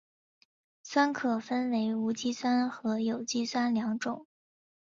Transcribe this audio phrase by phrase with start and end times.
[0.81, 4.25] 酸可分为无机酸和有机酸两种。